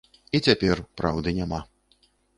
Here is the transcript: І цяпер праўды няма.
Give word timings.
І 0.37 0.39
цяпер 0.47 0.81
праўды 1.01 1.37
няма. 1.41 1.59